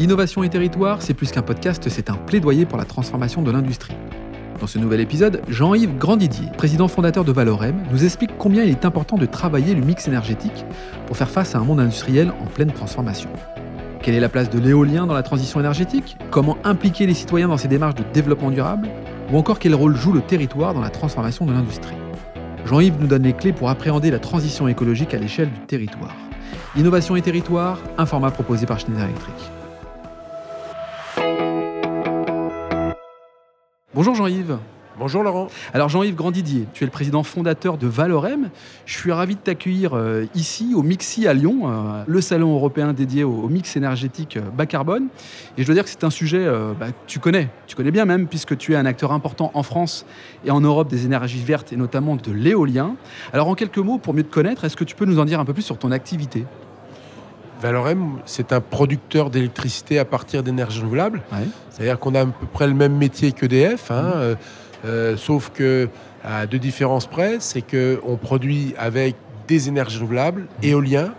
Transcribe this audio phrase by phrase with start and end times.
[0.00, 3.92] Innovation et territoire, c'est plus qu'un podcast, c'est un plaidoyer pour la transformation de l'industrie.
[4.58, 8.86] Dans ce nouvel épisode, Jean-Yves Grandidier, président fondateur de Valorem, nous explique combien il est
[8.86, 10.64] important de travailler le mix énergétique
[11.06, 13.28] pour faire face à un monde industriel en pleine transformation.
[14.02, 16.16] Quelle est la place de l'éolien dans la transition énergétique?
[16.30, 18.88] Comment impliquer les citoyens dans ces démarches de développement durable?
[19.30, 21.96] Ou encore quel rôle joue le territoire dans la transformation de l'industrie?
[22.64, 26.16] Jean-Yves nous donne les clés pour appréhender la transition écologique à l'échelle du territoire.
[26.74, 29.59] Innovation et territoire, un format proposé par Schneider Electric.
[33.92, 34.56] Bonjour Jean-Yves.
[35.00, 35.48] Bonjour Laurent.
[35.74, 38.50] Alors Jean-Yves Grandidier, tu es le président fondateur de Valorem.
[38.86, 42.92] Je suis ravi de t'accueillir euh, ici au Mixi à Lyon, euh, le salon européen
[42.92, 45.08] dédié au, mix énergétique euh, bas carbone.
[45.58, 46.46] Et je dois dire que c'est un sujet
[46.78, 49.64] bah, que tu connais, tu connais bien même, puisque tu es un acteur important en
[49.64, 50.06] France
[50.44, 52.94] et en Europe des énergies vertes et notamment de l'éolien.
[53.32, 55.40] Alors en quelques mots, pour mieux te connaître, est-ce que tu peux nous en dire
[55.40, 56.46] un peu plus sur ton activité?
[57.60, 61.22] Valorem, c'est un producteur d'électricité à partir d'énergies renouvelables.
[61.70, 64.12] C'est-à-dire qu'on a à peu près le même métier qu'EDF, hein, mmh.
[64.14, 64.34] euh,
[64.86, 65.88] euh, sauf que
[66.24, 70.66] à deux différences près, c'est qu'on produit avec des énergies renouvelables, mmh.
[70.66, 71.14] éolien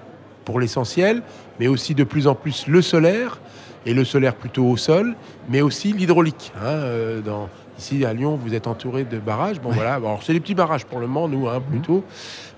[0.46, 1.22] pour l'essentiel,
[1.60, 3.40] mais aussi de plus en plus le solaire,
[3.86, 5.16] et le solaire plutôt au sol,
[5.50, 6.52] mais aussi l'hydraulique.
[6.58, 7.50] Hein, euh, dans,
[7.82, 9.60] ici à Lyon, vous êtes entouré de barrages.
[9.60, 11.72] Bon voilà, alors c'est des petits barrages pour le moment, nous, hein, mmh.
[11.72, 12.04] plutôt.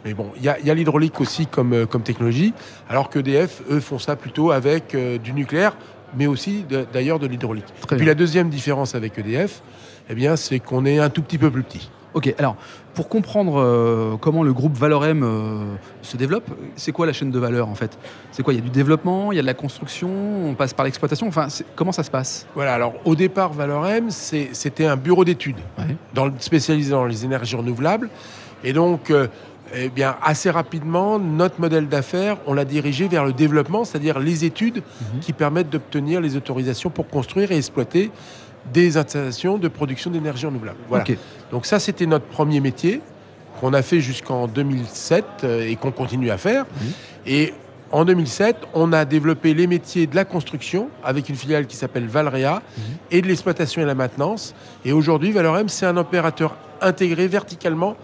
[0.04, 2.54] Mais bon, il y a, l'hydraulique aussi comme, euh, comme technologie,
[2.90, 5.78] alors que EDF, eux, font ça plutôt avec euh, du nucléaire,
[6.18, 7.66] mais aussi d'ailleurs de, l'hydraulique.
[7.92, 9.62] Et puis la deuxième différence avec EDF,
[10.10, 11.90] eh bien, c'est qu'on est un tout petit peu plus petit.
[12.14, 12.56] Ok, alors
[12.94, 15.28] pour comprendre euh, comment le groupe Valorem
[16.02, 17.98] se développe, c'est quoi la chaîne de valeur en fait?
[18.32, 18.54] C'est quoi?
[18.54, 20.10] Il y a du développement, il y a de la construction,
[20.50, 22.46] on passe par l'exploitation, enfin comment ça se passe?
[22.54, 25.58] Voilà, alors au départ Valorem, c'était un bureau d'études
[26.40, 28.10] spécialisé dans les énergies renouvelables.
[28.64, 29.12] Et donc
[29.76, 34.46] eh bien, assez rapidement, notre modèle d'affaires, on l'a dirigé vers le développement, c'est-à-dire les
[34.46, 35.20] études mhm.
[35.20, 38.12] qui permettent d'obtenir les autorisations pour construire et exploiter
[38.72, 40.78] des installations de production d'énergie renouvelable.
[40.88, 41.06] Voilà.
[41.52, 43.02] Donc ça, c'était notre premier métier
[43.60, 46.66] qu'on a fait jusqu'en 2007 euh, et qu'on continue à faire.
[46.66, 46.92] Mhm.
[47.28, 47.54] Et
[47.92, 52.08] en 2007, on a développé les métiers de la construction avec une filiale qui s'appelle
[52.08, 52.84] Valrea mhm.
[53.12, 54.56] et de l'exploitation et la maintenance.
[54.84, 57.96] Et aujourd'hui, Valorem, c'est un opérateur intégré verticalement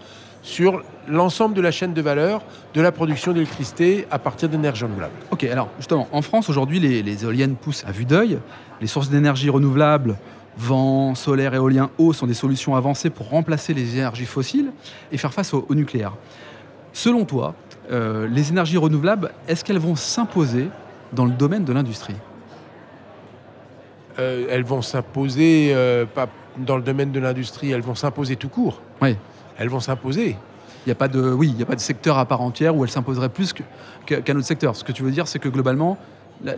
[0.42, 2.42] sur l'ensemble de la chaîne de valeur
[2.74, 5.12] de la production d'électricité à partir d'énergie renouvelable.
[5.30, 8.38] Ok, alors justement, en France aujourd'hui, les, éoliennes poussent à vue d'œil.
[8.80, 10.16] Les sources d'énergie renouvelables,
[10.56, 14.72] vent, solaire, éolien, eau, sont des solutions avancées pour remplacer les énergies fossiles
[15.12, 16.12] et faire face au, nucléaire.
[16.92, 17.54] Selon toi,
[17.90, 20.68] euh, les énergies renouvelables, est-ce qu'elles vont s'imposer
[21.12, 22.16] dans le domaine de l'industrie?
[24.18, 26.28] Euh, Elles vont s'imposer, euh, pas
[26.58, 28.82] dans le domaine de l'industrie, elles vont s'imposer tout court.
[29.00, 29.16] Oui
[29.60, 30.30] elles vont s'imposer.
[30.30, 32.74] Il n'y a pas de, oui, il y a pas de secteur à part entière
[32.74, 33.52] où elles s'imposeraient plus
[34.06, 34.74] qu'un autre secteur.
[34.74, 35.98] Ce que tu veux dire, c'est que globalement,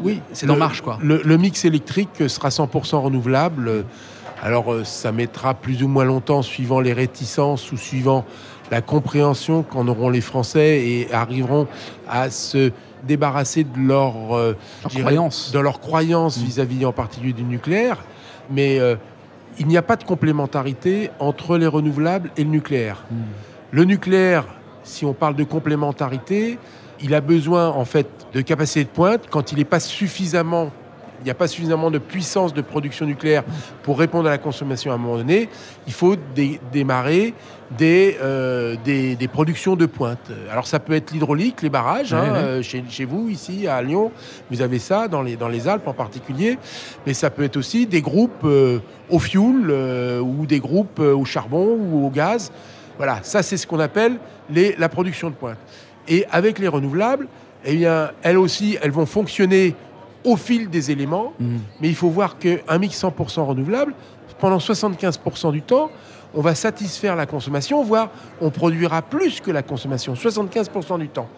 [0.01, 0.99] oui, c'est en marche, quoi.
[1.03, 3.85] Le, mix électrique sera 100% renouvelable.
[4.43, 8.25] Alors, euh, ça mettra plus ou moins longtemps, suivant les réticences ou suivant
[8.71, 11.69] la compréhension qu'en auront les Français et arriveront
[12.09, 12.73] à se
[13.05, 14.57] débarrasser de leur, euh,
[14.89, 16.45] croyance, de leur croyance mm.
[16.45, 17.99] vis-à-vis en particulier du nucléaire.
[18.51, 18.97] Mais euh,
[19.59, 23.05] il n'y a pas de complémentarité entre les renouvelables et le nucléaire.
[23.11, 23.17] Hmm.
[23.71, 24.45] Le nucléaire,
[24.85, 26.59] si on parle de complémentarité,
[27.01, 30.71] il a besoin en fait de capacité de pointe quand il n'est pas suffisamment
[31.23, 33.45] il n'y a pas suffisamment de puissance de production nucléaire
[33.85, 35.49] pour répondre à la consommation à un moment donné,
[35.87, 36.17] il faut
[36.73, 37.35] démarrer
[37.81, 40.31] euh, des, des, productions de pointe.
[40.51, 44.11] Alors ça peut être l'hydraulique, les barrages, hein, euh, chez, chez, vous, ici à Lyon,
[44.51, 46.59] vous avez ça, dans les, dans les Alpes en particulier,
[47.07, 49.71] mais ça peut être aussi des groupes euh, au fioul
[50.21, 52.51] ou des groupes au charbon ou au gaz.
[52.97, 54.19] Voilà, ça c'est ce qu'on appelle
[54.51, 55.59] les, la production de pointe.
[56.09, 57.29] Et avec les renouvelables,
[57.65, 59.75] eh bien, elles aussi, elles vont fonctionner
[60.25, 61.57] au fil des éléments, mmh.
[61.81, 63.95] mais il faut voir qu'un mix 100% renouvelable,
[64.39, 65.91] pendant 75% du temps,
[66.35, 68.11] on va satisfaire la consommation, voire
[68.41, 71.29] on produira plus que la consommation, 75% du temps.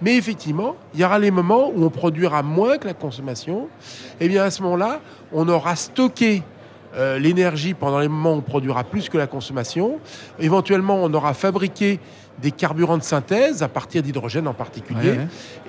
[0.00, 3.68] Mais effectivement, il y aura les moments où on produira moins que la consommation.
[4.20, 5.00] Et eh bien à ce moment-là,
[5.32, 6.42] on aura stocké
[6.96, 9.98] euh, l'énergie pendant les moments où on produira plus que la consommation.
[10.38, 12.00] Éventuellement, on aura fabriqué
[12.40, 15.14] des carburants de synthèse à partir d'hydrogène en particulier.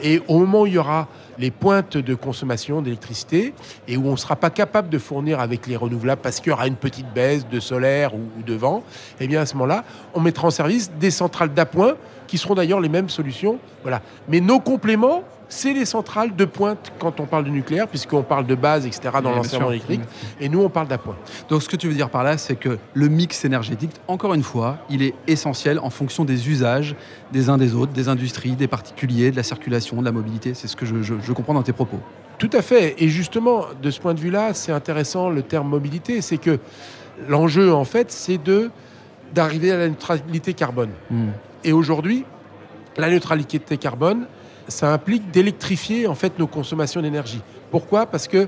[0.01, 1.07] Et au moment où il y aura
[1.37, 3.53] les pointes de consommation d'électricité
[3.87, 6.53] et où on ne sera pas capable de fournir avec les renouvelables parce qu'il y
[6.53, 8.83] aura une petite baisse de solaire ou, de vent,
[9.19, 9.83] eh bien à ce moment-là,
[10.13, 11.95] on mettra en service des centrales d'appoint
[12.27, 13.59] qui seront d'ailleurs les mêmes solutions.
[13.83, 14.01] Voilà.
[14.27, 18.45] Mais nos compléments c'est les centrales de pointe quand on parle du nucléaire, puisqu'on parle
[18.47, 20.01] de base, etc., dans Oui, l'enseignement électrique.
[20.39, 21.15] Et nous, on parle d'appoint.
[21.49, 24.43] Donc ce que tu veux dire par là, c'est que le mix énergétique, encore une
[24.43, 26.95] fois, il est essentiel en fonction des usages
[27.31, 30.53] des uns des autres, des industries, des particuliers, de la circulation, de la mobilité.
[30.53, 31.99] C'est ce que je, je- je comprends dans tes propos.
[32.37, 32.95] Tout à fait.
[32.97, 36.21] Et justement, de ce point de vue-là, c'est intéressant le terme mobilité.
[36.21, 36.59] C'est que
[37.27, 38.69] l'enjeu, en fait, c'est de
[39.33, 40.91] d'arriver à la neutralité carbone.
[41.09, 41.29] Hmm.
[41.63, 42.23] Et aujourd'hui,
[42.97, 44.27] la neutralité carbone,
[44.67, 47.41] ça implique d'électrifier en fait nos consommations d'énergie.
[47.71, 48.05] Pourquoi?
[48.05, 48.47] Parce que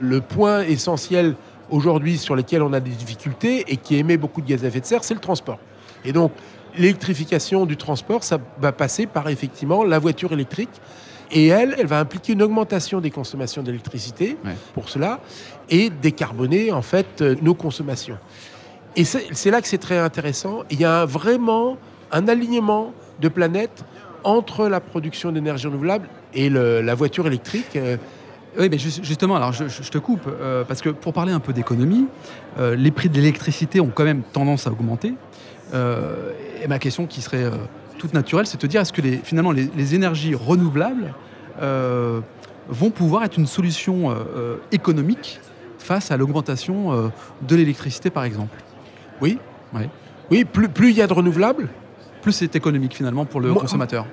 [0.00, 1.34] le point essentiel
[1.70, 4.80] aujourd'hui sur lequel on a des difficultés et qui émet beaucoup de gaz à effet
[4.80, 5.58] de serre, c'est le transport.
[6.04, 6.32] Et donc,
[6.76, 10.70] l'électrification du transport, ça va passer par effectivement la voiture électrique.
[11.32, 14.52] Et elle, elle va impliquer une augmentation des consommations d'électricité Ouais.
[14.74, 15.18] pour cela
[15.68, 18.18] et décarboner en fait euh, nos consommations.
[18.94, 20.62] Et c'est c'est là que c'est très intéressant.
[20.70, 21.78] Il y a un- vraiment
[22.12, 23.84] un alignement de planètes
[24.26, 27.76] entre la production d'énergie renouvelable et le- la voiture électrique.
[27.76, 27.96] euh,
[28.58, 31.52] Oui, mais ju- justement, alors je, te coupe, euh, parce que pour parler un peu
[31.52, 32.06] d'économie,
[32.58, 35.12] euh, les prix de l'électricité ont quand même tendance à augmenter.
[35.74, 36.32] Euh,
[36.62, 37.50] et ma question qui serait
[37.98, 41.12] toute naturelle, c'est de te dire, est-ce que les, finalement les, les énergies renouvelables
[42.68, 44.14] vont pouvoir être une solution
[44.72, 45.38] économique
[45.78, 47.10] face à l'augmentation
[47.42, 48.56] de l'électricité, par exemple?
[49.20, 49.38] Oui.
[49.74, 49.88] Ouais.
[50.30, 51.68] Oui, plus plus il y a de renouvelables,
[52.26, 54.04] Plus c'est économique finalement pour le Moi- consommateur.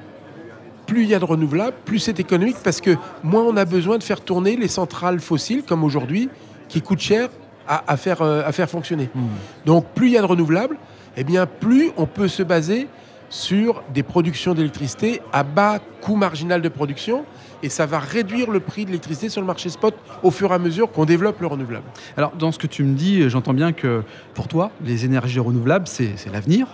[0.85, 2.91] plus il y a de renouvelables, plus c'est économique parce que
[3.23, 6.29] moins on a besoin de faire tourner les centrales fossiles comme aujourd'hui
[6.69, 7.29] qui coûtent cher
[7.67, 9.09] à, à faire, euh, à faire fonctionner.
[9.15, 9.21] Hmm.
[9.65, 10.77] Donc plus il y a de renouvelables,
[11.17, 12.87] eh bien plus on peut se baser
[13.31, 17.25] sur des productions d'électricité à bas coût marginal de production
[17.63, 20.53] et ça va réduire le prix de l'électricité sur le marché spot au fur et
[20.53, 21.85] à mesure qu'on développe le renouvelable.
[22.15, 24.03] Alors, dans ce que tu me dis, j'entends bien que
[24.35, 26.67] pour toi, les énergies renouvelables, c'est l'avenir.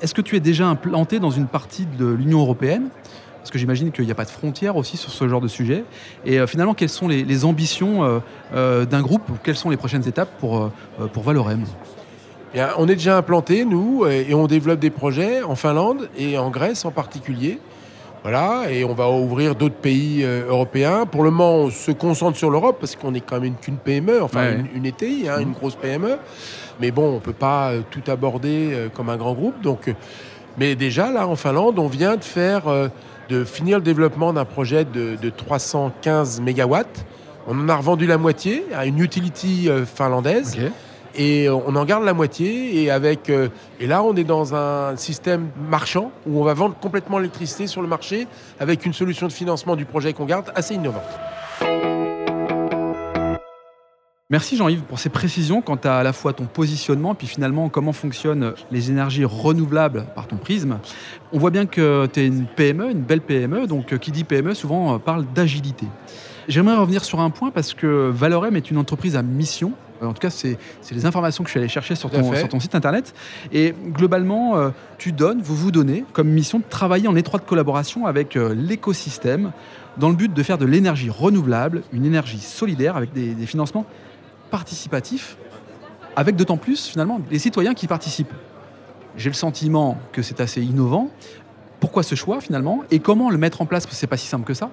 [0.00, 2.88] Est-ce que tu es déjà implanté dans une partie de l'Union européenne?
[3.40, 5.84] Parce que j'imagine qu'il n'y a pas de frontières aussi sur ce genre de sujet.
[6.26, 8.18] Et euh, finalement, quelles sont les, ambitions euh,
[8.54, 9.30] euh, d'un groupe?
[9.42, 10.70] Quelles sont les prochaines étapes pour,
[11.12, 11.64] pour Valorem?
[12.52, 16.50] Bien, on est déjà implanté, nous, et on développe des projets en Finlande et en
[16.50, 17.60] Grèce en particulier.
[18.22, 21.06] Voilà, et on va ouvrir d'autres pays euh, européens.
[21.06, 24.22] Pour le moment, on se concentre sur l'Europe parce qu'on est quand même qu'une PME,
[24.22, 24.54] enfin Ouais.
[24.74, 25.42] une, une ETI, hein, Mhm.
[25.42, 26.18] une grosse PME.
[26.80, 29.60] Mais bon, on ne peut pas euh, tout aborder euh, comme un grand groupe.
[29.62, 29.94] Donc,
[30.58, 32.64] mais déjà, là, en Finlande, on vient de faire,
[33.30, 37.06] de finir le développement d'un projet de, de 315 mégawatts.
[37.46, 40.72] On en a revendu la moitié à une utility finlandaise Ok.
[41.14, 43.48] Et euh, on en garde la moitié et avec euh,
[43.80, 47.82] et là on est dans un système marchand où on va vendre complètement l'électricité sur
[47.82, 48.26] le marché
[48.58, 51.02] avec une solution de financement du projet qu'on garde assez innovante.
[54.32, 57.92] Merci Jean-Yves pour ces précisions quant à à la fois ton positionnement puis finalement comment
[57.92, 60.78] fonctionnent les énergies renouvelables par ton prisme.
[61.32, 64.22] On voit bien que tu es une PME, une belle PME, donc euh, qui dit
[64.22, 65.86] PME souvent parle d'agilité.
[66.46, 69.72] J'aimerais revenir sur un point parce que Valorem est une entreprise à mission.
[70.02, 70.58] Euh, En tout cas, c'est
[70.90, 73.14] les informations que je suis allé chercher sur ton, sur ton site internet.
[73.52, 78.06] Et globalement, euh, tu donnes, vous vous donnez comme mission de travailler en étroite collaboration
[78.06, 79.52] avec euh, l'écosystème
[79.96, 83.86] dans le but de faire de l'énergie renouvelable une énergie solidaire avec des, des financements
[84.50, 85.36] participatifs,
[86.16, 88.32] avec d'autant plus finalement les citoyens qui participent.
[89.16, 91.10] J'ai le sentiment que c'est assez innovant.
[91.80, 92.84] Pourquoi ce choix finalement?
[92.90, 93.84] Et comment le mettre en place?
[93.84, 94.70] Parce que c'est pas si simple que ça.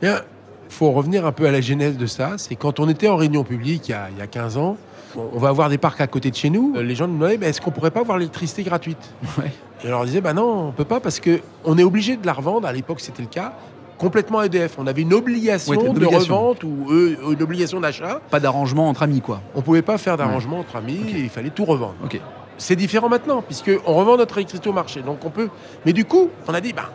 [0.00, 0.22] Bien,
[0.70, 2.32] faut revenir un peu à la genèse de ça.
[2.36, 4.76] C'est quand on était en réunion publique il y a, il y a 15 ans,
[5.16, 6.72] on on va avoir des parcs à côté de chez nous.
[6.76, 9.52] Euh, Les gens nous demandaient bah, est-ce qu'on pourrait pas avoir l'électricité gratuite Ouais.
[9.82, 12.24] Et on leur disait bah non, on peut pas parce que on est obligé de
[12.26, 12.66] la revendre.
[12.68, 13.54] À l'époque, c'était le cas
[13.98, 14.76] complètement à EDF.
[14.78, 18.20] On avait une obligation Ouais, de revente ou eux, une obligation d'achat.
[18.30, 19.40] Pas d'arrangement entre amis, quoi.
[19.54, 21.00] On pouvait pas faire d'arrangement entre amis.
[21.14, 21.94] Et il fallait tout revendre.
[22.56, 25.02] C'est différent maintenant, puisqu'on revend notre électricité au marché.
[25.02, 25.48] Donc on peut.
[25.86, 26.90] Mais du coup, on a dit, bah,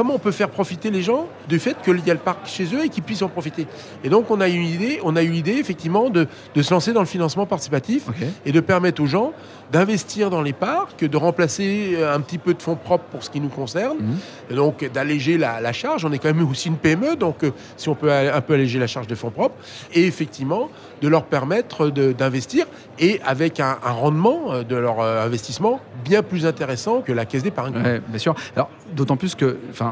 [0.00, 2.64] comment on peut faire profiter les gens du fait qu'il y a le parc chez
[2.74, 3.66] eux et qu'ils puissent en profiter
[4.02, 6.72] Et donc on a eu une idée, on a eu l'idée effectivement de, de se
[6.72, 8.04] lancer dans le financement participatif
[8.46, 9.34] et de permettre aux gens
[9.70, 13.28] d'investir dans les parcs, de remplacer euh, un petit peu de fonds propres pour ce
[13.30, 14.56] qui nous concerne, Mhm.
[14.56, 16.04] donc d'alléger la, la charge.
[16.06, 18.78] On est quand même aussi une PME, donc euh, si on peut un peu alléger
[18.80, 19.54] la charge de fonds propres,
[19.92, 20.70] et effectivement
[21.02, 22.66] de leur permettre d'investir
[22.98, 27.42] et avec un, un rendement euh, de leur investissement bien plus intéressant que la caisse
[27.44, 27.76] d'épargne.
[27.76, 28.34] Ouais, bien sûr.
[28.56, 29.89] Alors, d'autant plus que, enfin,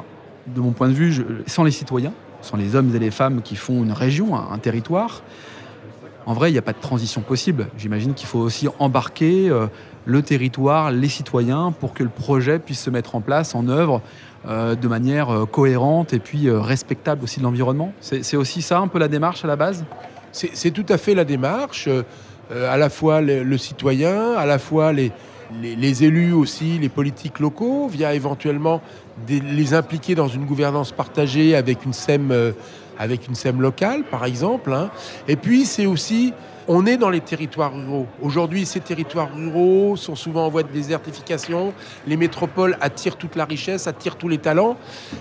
[0.55, 2.13] de mon point de vue, sans les citoyens,
[2.43, 5.23] sans les hommes et les femmes qui font une région, un, territoire,
[6.27, 7.69] en vrai, il n'y a pas de transition possible.
[7.79, 9.67] J'imagine qu'il faut aussi embarquer euh,
[10.05, 14.03] le territoire, les citoyens, pour que le projet puisse se mettre en place, en œuvre,
[14.47, 17.93] euh, de manière euh, cohérente et puis respectable aussi de l'environnement.
[18.01, 19.85] C'est aussi ça un peu la démarche à la base?
[20.33, 21.89] C'est tout à fait la démarche,
[22.51, 25.11] à la fois le citoyen, à la fois les,
[25.63, 28.81] les, élus aussi, les politiques locaux, via éventuellement
[29.29, 32.53] les impliquer dans une gouvernance partagée avec une SEM, euh,
[32.99, 34.73] avec une SEM locale, par exemple.
[34.73, 34.91] Hein.
[35.27, 36.33] Et puis, c'est aussi
[36.71, 38.07] on est dans les territoires ruraux.
[38.21, 41.73] Aujourd'hui, ces territoires ruraux sont souvent en voie de désertification.
[42.07, 44.77] Les métropoles attirent toute la richesse, attirent tous les talents.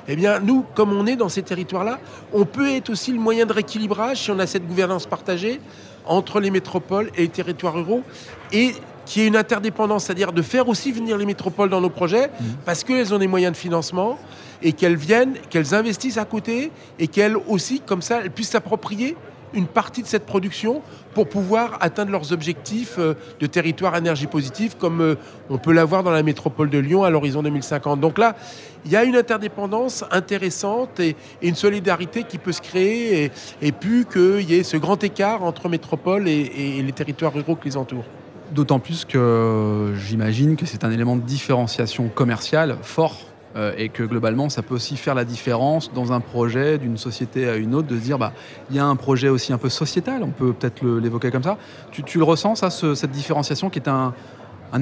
[0.10, 2.00] Eh bien, nous, comme on est dans ces territoires-là,
[2.34, 5.62] on peut être aussi le moyen de rééquilibrage si on a cette gouvernance partagée
[6.06, 8.04] entre les métropoles et les territoires ruraux.
[8.52, 8.74] Et
[9.08, 12.44] qui est une interdépendance, c'est-à-dire de faire aussi venir les métropoles dans nos projets, mmh.
[12.66, 14.20] parce qu'elles ont des moyens de financement,
[14.62, 19.16] et qu'elles viennent, qu'elles investissent à côté, et qu'elles aussi, comme ça, elles puissent s'approprier
[19.54, 20.82] une partie de cette production
[21.14, 25.16] pour pouvoir atteindre leurs objectifs euh, de territoire énergie positive, comme euh,
[25.50, 28.02] on peut l'avoir dans la métropole de Lyon à l'horizon 2050.
[28.02, 28.36] Donc là,
[28.84, 33.72] il y a une interdépendance intéressante et, une solidarité qui peut se créer, et, et
[33.72, 37.70] plus qu'il y ait ce grand écart entre métropole et, et les territoires ruraux qui
[37.70, 38.06] les entourent.
[38.54, 43.18] D'autant plus que j'imagine que c'est un élément de différenciation commerciale fort
[43.58, 47.50] euh, et que globalement, ça peut aussi faire la différence dans un projet d'une société
[47.50, 48.34] à une autre, de se dire, bah,
[48.70, 51.58] il y a un projet aussi un peu sociétal, on peut peut-être l'évoquer comme ça.
[51.92, 54.14] Tu, le ressens, ça, cette différenciation qui est un,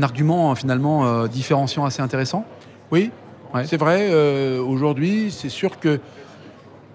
[0.01, 2.43] argument finalement euh, différenciant assez intéressant?
[2.91, 3.11] Oui,
[3.65, 4.09] c'est vrai.
[4.11, 5.99] Euh, aujourd'hui, c'est sûr que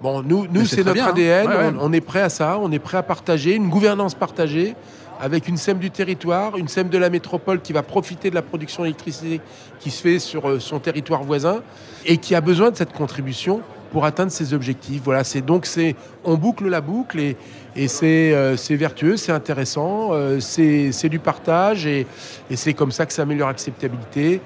[0.02, 1.74] Bon, nous, nous c'est notre ADN, hein.
[1.78, 4.74] on, est prêt à ça, on est prêt à partager, une gouvernance partagée
[5.20, 8.42] avec une SEM du territoire, une SEM de la métropole qui va profiter de la
[8.42, 9.40] production d'électricité
[9.78, 11.62] qui se fait sur euh, son territoire voisin
[12.06, 13.60] et qui a besoin de cette contribution
[13.92, 15.02] pour atteindre ses objectifs.
[15.04, 17.36] Voilà, c'est donc c'est on boucle la boucle et,
[17.76, 22.06] et c'est euh, vertueux, c'est intéressant, euh, c'est du partage et,
[22.50, 24.40] et c'est comme ça que ça améliore l'acceptabilité.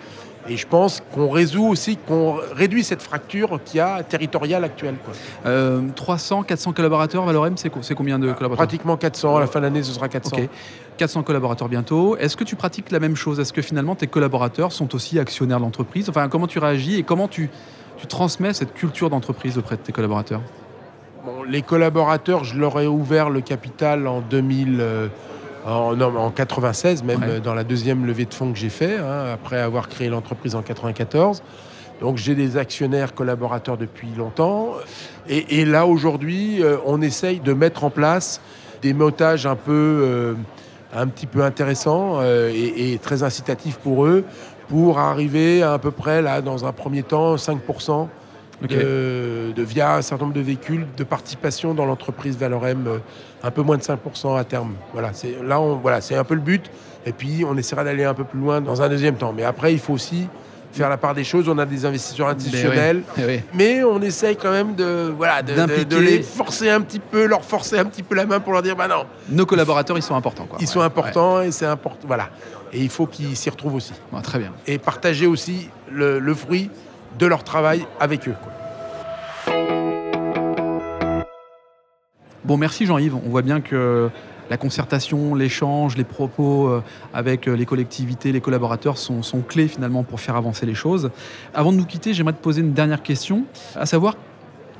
[0.48, 4.96] Et je pense qu'on résout aussi, qu'on réduit cette fracture qu'il y a territoriale actuelle.
[5.04, 5.14] Quoi.
[5.94, 8.56] 300, 400 collaborateurs, Valorem, c'est combien de collaborateurs?
[8.56, 10.36] Pratiquement 400, à la fin de l'année ce sera 400.
[10.96, 12.16] 400 collaborateurs bientôt.
[12.16, 13.40] Est-ce que tu pratiques la même chose?
[13.40, 16.08] Est-ce que finalement tes collaborateurs sont aussi actionnaires de l'entreprise?
[16.08, 17.50] Enfin, comment tu réagis et comment tu,
[17.96, 20.42] tu transmets cette culture d'entreprise auprès de tes collaborateurs?
[21.24, 25.10] Bon, Les collaborateurs, je leur ai ouvert le capital en 2000
[25.64, 29.60] en, en 96, même dans la deuxième levée de fonds que j'ai fait, hein, après
[29.60, 31.42] avoir créé l'entreprise en 94.
[32.00, 34.74] Donc j'ai des actionnaires collaborateurs depuis longtemps.
[35.28, 38.40] Et, là, aujourd'hui, euh, on essaye de mettre en place
[38.82, 40.34] des montages un peu, euh,
[40.94, 44.24] un petit peu intéressants euh, et, très incitatifs pour eux,
[44.68, 48.08] pour arriver à, à peu près, là, dans un premier temps, 5%
[48.62, 52.98] de, via un certain nombre de véhicules de participation dans l'entreprise Valorem, euh,
[53.42, 54.74] un peu moins de 5% à terme.
[54.92, 56.70] Voilà, c'est là, on, voilà, c'est un peu le but.
[57.06, 59.32] Et puis, on essaiera d'aller un peu plus loin dans un deuxième temps.
[59.32, 60.26] Mais après, il faut aussi
[60.72, 61.48] faire la part des choses.
[61.48, 66.22] On a des investisseurs institutionnels, eh mais, on essaye quand même de, voilà, de, les
[66.22, 68.88] forcer un petit peu, leur forcer un petit peu la main pour leur dire, bah
[68.88, 69.04] non.
[69.28, 70.46] Nos collaborateurs, ils sont importants.
[70.46, 70.58] Quoi.
[70.60, 72.06] Ils sont importants et c'est important.
[72.06, 72.30] Voilà.
[72.72, 73.92] Et il faut qu'ils s'y retrouvent aussi.
[74.22, 74.52] très bien.
[74.66, 76.70] Et partager aussi le, le fruit
[77.18, 78.34] de leur travail avec eux.
[82.44, 83.14] Bon, merci Jean-Yves.
[83.14, 84.10] On voit bien que
[84.50, 86.82] la concertation, l'échange, les propos euh,
[87.14, 91.10] avec euh, les collectivités, les collaborateurs sont, sont, clés finalement pour faire avancer les choses.
[91.54, 93.44] Avant de nous quitter, j'aimerais te poser une dernière question,
[93.74, 94.16] à savoir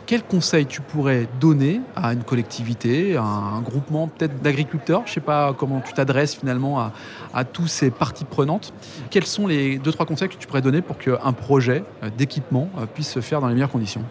[0.06, 5.14] quel conseil tu pourrais donner à une collectivité, à un groupement peut-être d'agriculteurs Je ne
[5.14, 6.92] sais pas comment tu t'adresses finalement à,
[7.32, 8.72] à tous ces parties prenantes.
[9.10, 12.68] Quels sont les deux, trois conseils que tu pourrais donner pour qu'un projet euh, d'équipement
[12.78, 14.04] euh, puisse se faire dans les meilleures conditions?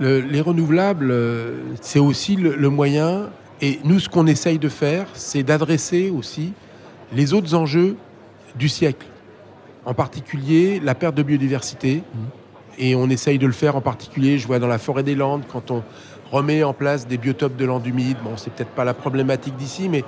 [0.00, 5.42] Les renouvelables, euh, c'est aussi le, moyen, et nous ce qu'on essaye de faire, c'est
[5.42, 6.52] d'adresser aussi
[7.12, 7.96] les autres enjeux
[8.54, 9.06] du siècle.
[9.84, 12.18] En particulier la perte de biodiversité, mmh.
[12.78, 15.42] Et on essaye de le faire en particulier, je vois dans la forêt des Landes,
[15.50, 15.82] quand on
[16.30, 18.18] remet en place des biotopes de landes humides.
[18.22, 20.04] Bon, c'est peut-être pas la problématique d'ici, mais,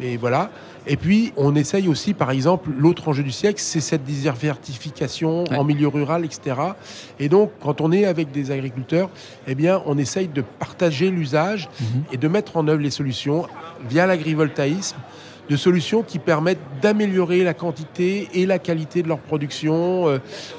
[0.00, 0.50] mais voilà.
[0.86, 5.64] Et puis, on essaye aussi, par exemple, l'autre enjeu du siècle, c'est cette désertification en
[5.64, 6.56] milieu rural, etc.
[7.20, 9.08] Et donc, quand on est avec des agriculteurs,
[9.46, 12.02] eh bien, on essaye de partager l'usage mhm.
[12.12, 13.46] et de mettre en œuvre les solutions
[13.88, 14.96] via l'agrivoltaïsme
[15.48, 20.18] de solutions qui permettent d'améliorer la quantité et la qualité de leur production euh,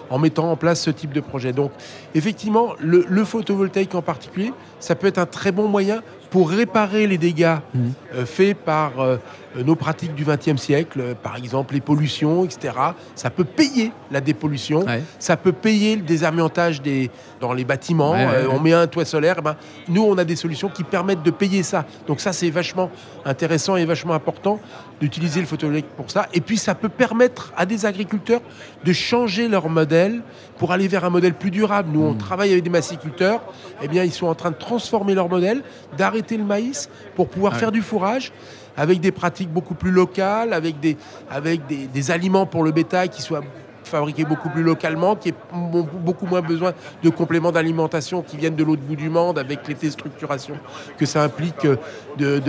[0.09, 1.53] en mettant en place ce type de projet.
[1.53, 1.71] Donc
[2.15, 7.17] effectivement, le, photovoltaïque en particulier, ça peut être un très bon moyen pour réparer les
[7.17, 7.79] dégâts mmh.
[8.15, 9.17] euh, faits par euh,
[9.61, 12.73] nos pratiques du XXe siècle, euh, par exemple les pollutions, etc.
[13.15, 14.85] Ça peut payer la dépollution,
[15.19, 18.15] ça peut payer le désamiantage des, dans les bâtiments.
[18.51, 19.55] on met un toit solaire, eh ben,
[19.87, 21.85] nous on a des solutions qui permettent de payer ça.
[22.07, 22.89] Donc ça c'est vachement
[23.25, 24.59] intéressant et vachement important
[24.99, 26.27] d'utiliser le photovoltaïque pour ça.
[26.33, 28.41] Et puis ça peut permettre à des agriculteurs
[28.83, 30.21] de changer leur modèle
[30.57, 31.89] pour aller vers un modèle plus durable.
[31.91, 32.17] Nous on mmh.
[32.17, 33.41] travaille avec des massiculteurs,
[33.81, 35.61] eh bien ils sont en train de transformer leur modèle,
[35.97, 38.31] d'arrêter le maïs pour pouvoir faire du fourrage.
[38.77, 40.97] Avec des pratiques beaucoup plus locales, avec des,
[41.29, 43.43] avec des, des aliments pour le bétail qui soient
[43.87, 48.63] fabriqués beaucoup plus localement, qui est beaucoup moins besoin de compléments d'alimentation qui viennent de
[48.63, 50.57] l'autre bout du monde avec les déstructurations
[50.97, 51.77] que ça implique euh,
[52.17, 52.39] de,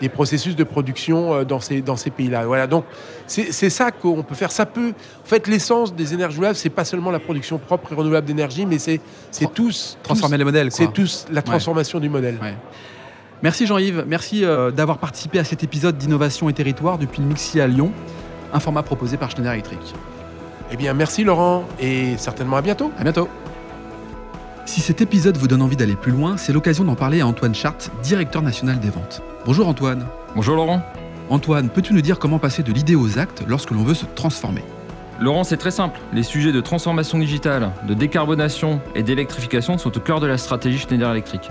[0.00, 2.44] des, processus de production euh, dans ces, dans ces pays-là.
[2.46, 2.84] Voilà, donc
[3.26, 4.52] c'est ça qu'on peut faire.
[4.52, 4.92] Ça peut.
[5.22, 8.66] En fait, l'essence des énergies renouvelables, c'est pas seulement la production propre et renouvelable d'énergie,
[8.66, 9.00] mais c'est
[9.54, 10.70] tous transformer les modèles.
[10.70, 12.38] C'est tous la transformation du modèle.
[13.44, 17.60] Merci Jean-Yves, merci euh, d'avoir participé à cet épisode d'innovation et territoire depuis le Mixi
[17.60, 17.92] à Lyon,
[18.54, 19.80] un format proposé par Schneider Electric.
[20.72, 22.90] Eh bien, merci Laurent et certainement à bientôt.
[22.98, 23.28] À bientôt.
[24.64, 27.54] Si cet épisode vous donne envie d'aller plus loin, c'est l'occasion d'en parler à Antoine
[27.54, 29.20] Chart, directeur national des ventes.
[29.44, 30.06] Bonjour Antoine.
[30.34, 30.80] Bonjour Laurent.
[31.28, 34.64] Antoine, peux-tu nous dire comment passer de l'idée aux actes lorsque l'on veut se transformer?
[35.20, 36.00] Laurent, c'est très simple.
[36.14, 40.78] Les sujets de transformation digitale, de décarbonation et d'électrification sont au cœur de la stratégie
[40.78, 41.50] Schneider Electric.